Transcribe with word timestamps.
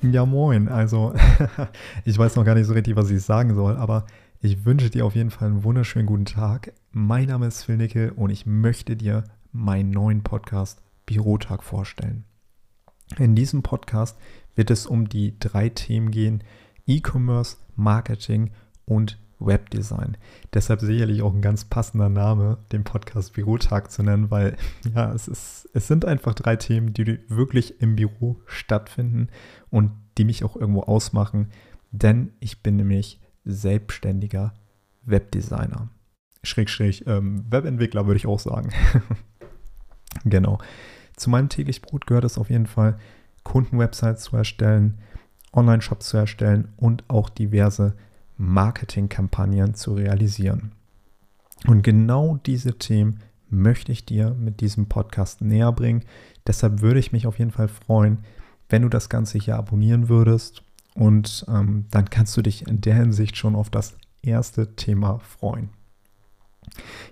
Ja, 0.00 0.24
moin. 0.24 0.68
Also, 0.68 1.12
ich 2.04 2.16
weiß 2.16 2.36
noch 2.36 2.44
gar 2.44 2.54
nicht 2.54 2.66
so 2.66 2.72
richtig, 2.72 2.94
was 2.94 3.10
ich 3.10 3.22
sagen 3.22 3.54
soll, 3.54 3.76
aber 3.76 4.06
ich 4.40 4.64
wünsche 4.64 4.90
dir 4.90 5.04
auf 5.04 5.16
jeden 5.16 5.30
Fall 5.30 5.48
einen 5.48 5.64
wunderschönen 5.64 6.06
guten 6.06 6.24
Tag. 6.24 6.72
Mein 6.92 7.26
Name 7.26 7.48
ist 7.48 7.64
Phil 7.64 7.76
Nickel 7.76 8.10
und 8.10 8.30
ich 8.30 8.46
möchte 8.46 8.94
dir 8.94 9.24
meinen 9.50 9.90
neuen 9.90 10.22
Podcast 10.22 10.80
Bürotag 11.04 11.64
vorstellen. 11.64 12.24
In 13.16 13.34
diesem 13.34 13.62
Podcast 13.62 14.16
wird 14.54 14.70
es 14.70 14.86
um 14.86 15.08
die 15.08 15.36
drei 15.40 15.68
Themen 15.68 16.12
gehen: 16.12 16.44
E-Commerce, 16.86 17.56
Marketing 17.74 18.52
und 18.84 19.18
Webdesign. 19.38 20.16
Deshalb 20.52 20.80
sicherlich 20.80 21.22
auch 21.22 21.32
ein 21.32 21.42
ganz 21.42 21.64
passender 21.64 22.08
Name, 22.08 22.58
den 22.72 22.84
Podcast 22.84 23.34
Bürotag 23.34 23.90
zu 23.90 24.02
nennen, 24.02 24.30
weil 24.30 24.56
ja, 24.94 25.12
es, 25.12 25.28
ist, 25.28 25.68
es 25.74 25.86
sind 25.86 26.04
einfach 26.04 26.34
drei 26.34 26.56
Themen, 26.56 26.92
die 26.92 27.20
wirklich 27.28 27.80
im 27.80 27.96
Büro 27.96 28.40
stattfinden 28.46 29.28
und 29.70 29.92
die 30.16 30.24
mich 30.24 30.44
auch 30.44 30.56
irgendwo 30.56 30.82
ausmachen, 30.82 31.50
denn 31.90 32.32
ich 32.40 32.62
bin 32.62 32.76
nämlich 32.76 33.20
selbstständiger 33.44 34.54
Webdesigner. 35.04 35.88
Schräg, 36.42 37.06
ähm, 37.06 37.44
Webentwickler 37.50 38.06
würde 38.06 38.18
ich 38.18 38.26
auch 38.26 38.38
sagen. 38.38 38.70
genau. 40.24 40.58
Zu 41.16 41.30
meinem 41.30 41.48
täglich 41.48 41.82
Brot 41.82 42.06
gehört 42.06 42.24
es 42.24 42.38
auf 42.38 42.50
jeden 42.50 42.66
Fall, 42.66 42.98
Kundenwebsites 43.42 44.24
zu 44.24 44.36
erstellen, 44.36 44.98
Online-Shops 45.52 46.08
zu 46.08 46.16
erstellen 46.16 46.68
und 46.76 47.04
auch 47.08 47.28
diverse 47.28 47.96
Marketingkampagnen 48.38 49.74
zu 49.74 49.94
realisieren. 49.94 50.72
Und 51.66 51.82
genau 51.82 52.38
diese 52.46 52.78
Themen 52.78 53.20
möchte 53.50 53.92
ich 53.92 54.06
dir 54.06 54.34
mit 54.38 54.60
diesem 54.60 54.86
Podcast 54.86 55.40
näher 55.40 55.72
bringen. 55.72 56.04
Deshalb 56.46 56.80
würde 56.80 57.00
ich 57.00 57.12
mich 57.12 57.26
auf 57.26 57.38
jeden 57.38 57.50
Fall 57.50 57.68
freuen, 57.68 58.18
wenn 58.68 58.82
du 58.82 58.88
das 58.88 59.08
Ganze 59.08 59.38
hier 59.38 59.56
abonnieren 59.56 60.08
würdest. 60.08 60.62
Und 60.94 61.44
ähm, 61.48 61.86
dann 61.90 62.10
kannst 62.10 62.36
du 62.36 62.42
dich 62.42 62.66
in 62.66 62.80
der 62.80 62.94
Hinsicht 62.94 63.36
schon 63.36 63.54
auf 63.54 63.70
das 63.70 63.96
erste 64.22 64.74
Thema 64.76 65.18
freuen. 65.18 65.70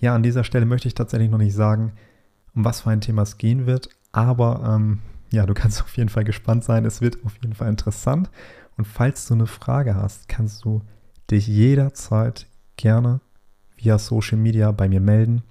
Ja, 0.00 0.14
an 0.14 0.22
dieser 0.22 0.44
Stelle 0.44 0.66
möchte 0.66 0.88
ich 0.88 0.94
tatsächlich 0.94 1.30
noch 1.30 1.38
nicht 1.38 1.54
sagen, 1.54 1.92
um 2.54 2.64
was 2.64 2.82
für 2.82 2.90
ein 2.90 3.00
Thema 3.00 3.22
es 3.22 3.38
gehen 3.38 3.66
wird. 3.66 3.88
Aber 4.12 4.76
ähm, 4.76 5.00
ja, 5.30 5.46
du 5.46 5.54
kannst 5.54 5.82
auf 5.82 5.96
jeden 5.96 6.08
Fall 6.08 6.24
gespannt 6.24 6.64
sein. 6.64 6.84
Es 6.84 7.00
wird 7.00 7.24
auf 7.24 7.34
jeden 7.42 7.54
Fall 7.54 7.68
interessant. 7.68 8.30
Und 8.76 8.86
falls 8.86 9.26
du 9.26 9.34
eine 9.34 9.46
Frage 9.46 9.94
hast, 9.94 10.28
kannst 10.28 10.64
du 10.64 10.82
dich 11.32 11.46
jederzeit 11.46 12.46
gerne 12.76 13.20
via 13.76 13.98
Social 13.98 14.38
Media 14.38 14.70
bei 14.70 14.88
mir 14.88 15.00
melden. 15.00 15.42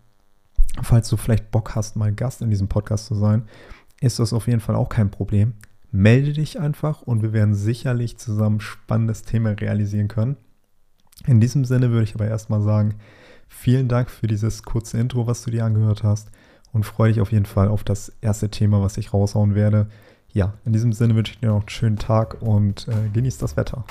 Falls 0.82 1.10
du 1.10 1.18
vielleicht 1.18 1.52
Bock 1.52 1.76
hast, 1.76 1.96
mal 1.96 2.14
Gast 2.14 2.42
in 2.42 2.50
diesem 2.50 2.68
Podcast 2.68 3.08
zu 3.08 3.16
sein, 3.16 3.44
ist 4.00 4.20
das 4.20 4.34
auf 4.34 4.48
jeden 4.48 4.62
Fall 4.62 4.76
auch 4.76 4.90
kein 4.90 5.12
Problem. 5.12 5.54
Melde 5.92 6.32
dich 6.34 6.60
einfach 6.60 7.02
und 7.02 7.22
wir 7.22 7.34
werden 7.34 7.54
sicherlich 7.54 8.18
zusammen 8.18 8.62
spannendes 8.62 9.24
Thema 9.24 9.52
realisieren 9.52 10.08
können. 10.08 10.38
In 11.28 11.42
diesem 11.42 11.66
Sinne 11.66 11.92
würde 11.92 12.06
ich 12.06 12.16
aber 12.16 12.28
erstmal 12.28 12.62
sagen, 12.62 12.96
vielen 13.48 13.90
Dank 13.90 14.10
für 14.10 14.28
dieses 14.28 14.64
kurze 14.64 14.98
Intro, 14.98 15.28
was 15.28 15.44
du 15.44 15.52
dir 15.52 15.66
angehört 15.66 16.04
hast 16.04 16.32
und 16.72 16.86
freue 16.86 17.12
dich 17.12 17.22
auf 17.22 17.32
jeden 17.32 17.46
Fall 17.46 17.68
auf 17.68 17.84
das 17.84 18.14
erste 18.22 18.50
Thema, 18.50 18.82
was 18.82 18.98
ich 18.98 19.14
raushauen 19.14 19.54
werde. 19.54 19.88
Ja, 20.32 20.54
in 20.66 20.72
diesem 20.72 20.94
Sinne 20.94 21.16
wünsche 21.16 21.34
ich 21.34 21.40
dir 21.40 21.50
noch 21.50 21.60
einen 21.60 21.70
schönen 21.70 21.98
Tag 21.98 22.42
und 22.42 22.88
äh, 22.88 23.10
genieß 23.14 23.38
das 23.38 23.58
Wetter. 23.58 23.84